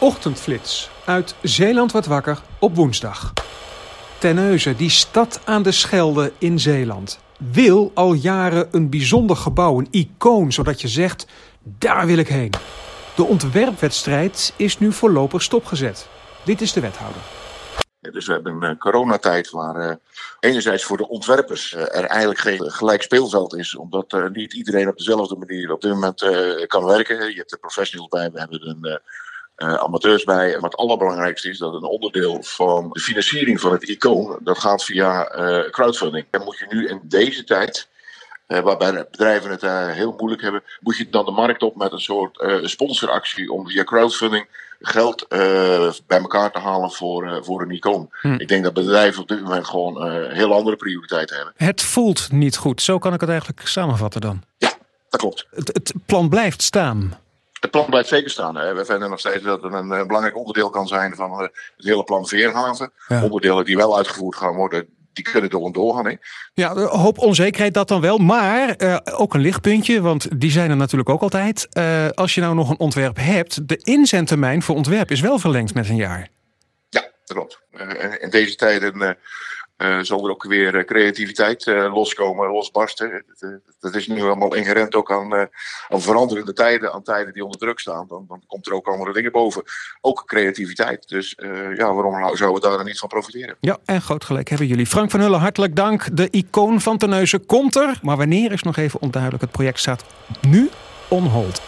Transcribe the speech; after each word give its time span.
Ochtendflits 0.00 0.90
uit 1.04 1.34
Zeeland 1.42 1.92
wat 1.92 2.06
wakker 2.06 2.40
op 2.58 2.76
woensdag. 2.76 3.32
Terneuzen, 4.18 4.76
die 4.76 4.90
stad 4.90 5.40
aan 5.44 5.62
de 5.62 5.72
Schelde 5.72 6.32
in 6.38 6.60
Zeeland, 6.60 7.18
wil 7.52 7.90
al 7.94 8.12
jaren 8.12 8.68
een 8.70 8.90
bijzonder 8.90 9.36
gebouw, 9.36 9.78
een 9.78 9.88
icoon, 9.90 10.52
zodat 10.52 10.80
je 10.80 10.88
zegt, 10.88 11.26
daar 11.62 12.06
wil 12.06 12.18
ik 12.18 12.28
heen. 12.28 12.52
De 13.16 13.24
ontwerpwedstrijd 13.24 14.52
is 14.56 14.78
nu 14.78 14.92
voorlopig 14.92 15.42
stopgezet. 15.42 16.08
Dit 16.44 16.60
is 16.60 16.72
de 16.72 16.80
wethouder. 16.80 17.22
Dus 18.00 18.26
we 18.26 18.32
hebben 18.32 18.62
een 18.62 18.78
coronatijd 18.78 19.50
waar 19.50 19.88
uh, 19.88 19.94
enerzijds 20.40 20.84
voor 20.84 20.96
de 20.96 21.08
ontwerpers 21.08 21.72
uh, 21.72 21.80
er 21.80 22.04
eigenlijk 22.04 22.40
geen 22.40 22.70
gelijk 22.70 23.02
speelveld 23.02 23.56
is, 23.56 23.76
omdat 23.76 24.30
niet 24.32 24.52
iedereen 24.52 24.88
op 24.88 24.96
dezelfde 24.96 25.36
manier 25.36 25.72
op 25.72 25.80
dit 25.80 25.92
moment 25.92 26.20
kan 26.66 26.84
werken. 26.84 27.30
Je 27.30 27.36
hebt 27.36 27.52
er 27.52 27.58
professionals 27.58 28.08
bij, 28.08 28.30
we 28.30 28.38
hebben 28.38 28.68
een 28.68 29.00
amateurs 29.58 30.24
bij. 30.24 30.52
Maar 30.52 30.70
het 30.70 30.76
allerbelangrijkste 30.76 31.48
is 31.48 31.58
dat 31.58 31.74
een 31.74 31.84
onderdeel 31.84 32.42
van 32.42 32.90
de 32.92 33.00
financiering 33.00 33.60
van 33.60 33.72
het 33.72 33.88
icoon, 33.88 34.38
dat 34.42 34.58
gaat 34.58 34.84
via 34.84 35.36
uh, 35.38 35.70
crowdfunding. 35.70 36.26
En 36.30 36.44
moet 36.44 36.58
je 36.58 36.66
nu 36.68 36.88
in 36.88 37.00
deze 37.02 37.44
tijd, 37.44 37.88
uh, 38.48 38.58
waarbij 38.58 38.92
bedrijven 39.10 39.50
het 39.50 39.60
heel 39.94 40.14
moeilijk 40.16 40.42
hebben, 40.42 40.62
moet 40.80 40.96
je 40.96 41.08
dan 41.08 41.24
de 41.24 41.30
markt 41.30 41.62
op 41.62 41.76
met 41.76 41.92
een 41.92 42.00
soort 42.00 42.44
sponsoractie 42.62 43.52
om 43.52 43.68
via 43.68 43.84
crowdfunding 43.84 44.46
geld 44.80 45.28
bij 45.28 46.20
elkaar 46.20 46.52
te 46.52 46.58
halen 46.58 46.90
voor, 46.90 47.44
voor 47.44 47.62
een 47.62 47.70
icoon. 47.70 48.08
Hm. 48.20 48.32
Ik 48.32 48.48
denk 48.48 48.64
dat 48.64 48.74
bedrijven 48.74 49.22
op 49.22 49.28
dit 49.28 49.42
moment 49.42 49.66
gewoon 49.66 50.10
heel 50.32 50.54
andere 50.54 50.76
prioriteiten 50.76 51.36
hebben. 51.36 51.54
Het 51.56 51.82
voelt 51.82 52.32
niet 52.32 52.56
goed, 52.56 52.82
zo 52.82 52.98
kan 52.98 53.14
ik 53.14 53.20
het 53.20 53.30
eigenlijk 53.30 53.60
samenvatten 53.64 54.20
dan. 54.20 54.42
Ja, 54.58 54.72
dat 55.08 55.20
klopt. 55.20 55.46
Het, 55.50 55.68
het 55.68 55.92
plan 56.06 56.28
blijft 56.28 56.62
staan. 56.62 57.18
Het 57.60 57.70
plan 57.70 57.86
blijft 57.86 58.08
zeker 58.08 58.30
staan. 58.30 58.56
Hè. 58.56 58.74
We 58.74 58.84
vinden 58.84 59.10
nog 59.10 59.18
steeds 59.18 59.42
dat 59.42 59.62
het 59.62 59.72
een, 59.72 59.90
een 59.90 60.06
belangrijk 60.06 60.36
onderdeel 60.36 60.70
kan 60.70 60.86
zijn 60.86 61.14
van 61.14 61.30
eh, 61.30 61.38
het 61.38 61.86
hele 61.86 62.04
plan 62.04 62.26
Veerhaven. 62.26 62.92
Ja. 63.08 63.22
Onderdelen 63.22 63.64
die 63.64 63.76
wel 63.76 63.96
uitgevoerd 63.96 64.36
gaan 64.36 64.54
worden, 64.54 64.86
die 65.12 65.24
kunnen 65.24 65.50
door 65.50 65.66
en 65.66 65.72
doorgaan. 65.72 66.06
Hè. 66.06 66.16
Ja, 66.54 66.70
een 66.70 66.86
hoop 66.86 67.18
onzekerheid 67.18 67.74
dat 67.74 67.88
dan 67.88 68.00
wel. 68.00 68.18
Maar 68.18 68.74
uh, 68.82 68.96
ook 69.04 69.34
een 69.34 69.40
lichtpuntje, 69.40 70.00
want 70.00 70.40
die 70.40 70.50
zijn 70.50 70.70
er 70.70 70.76
natuurlijk 70.76 71.08
ook 71.08 71.22
altijd. 71.22 71.66
Uh, 71.72 72.08
als 72.08 72.34
je 72.34 72.40
nou 72.40 72.54
nog 72.54 72.70
een 72.70 72.78
ontwerp 72.78 73.16
hebt, 73.16 73.68
de 73.68 73.76
inzendtermijn 73.76 74.62
voor 74.62 74.74
ontwerp 74.74 75.10
is 75.10 75.20
wel 75.20 75.38
verlengd 75.38 75.74
met 75.74 75.88
een 75.88 75.96
jaar. 75.96 76.28
Ja, 76.88 77.00
dat 77.00 77.36
klopt. 77.36 77.60
in 78.20 78.30
deze 78.30 78.54
tijden 78.56 79.16
uh, 79.78 79.98
zal 80.00 80.24
er 80.24 80.30
ook 80.30 80.44
weer 80.44 80.74
uh, 80.74 80.84
creativiteit 80.84 81.66
uh, 81.66 81.94
loskomen, 81.94 82.50
losbarsten. 82.50 83.24
dat 83.80 83.94
is 83.94 84.06
nu 84.06 84.22
allemaal 84.22 84.54
inherent 84.54 84.94
ook 84.94 85.12
aan, 85.12 85.48
aan 85.88 86.00
veranderende 86.00 86.52
tijden, 86.52 86.92
aan 86.92 87.02
tijden 87.02 87.32
die 87.32 87.44
onder 87.44 87.58
druk 87.58 87.78
staan. 87.78 88.06
Dan, 88.08 88.24
dan 88.28 88.42
komt 88.46 88.66
er 88.66 88.72
ook 88.72 88.86
andere 88.86 89.12
dingen 89.12 89.32
boven. 89.32 89.62
Ook 90.00 90.22
creativiteit. 90.26 91.08
Dus 91.08 91.34
ja, 91.76 91.94
waarom 91.94 92.20
nou 92.20 92.36
zouden 92.36 92.60
we 92.60 92.68
daar 92.68 92.76
dan 92.76 92.86
niet 92.86 92.98
van 92.98 93.08
profiteren? 93.08 93.56
Ja, 93.60 93.78
en 93.84 94.02
groot 94.02 94.24
gelijk 94.24 94.48
hebben 94.48 94.66
jullie. 94.66 94.86
Frank 94.86 95.10
van 95.10 95.20
Hullen, 95.20 95.40
hartelijk 95.40 95.76
dank. 95.76 96.16
De 96.16 96.30
icoon 96.30 96.80
van 96.80 96.98
Terneuzen 96.98 97.46
komt 97.46 97.76
er. 97.76 97.98
Maar 98.02 98.16
wanneer 98.16 98.52
is 98.52 98.62
nog 98.62 98.76
even 98.76 99.00
onduidelijk. 99.00 99.42
Het 99.42 99.52
project 99.52 99.78
staat 99.78 100.04
nu 100.40 100.68
on 101.08 101.26
hold. 101.26 101.67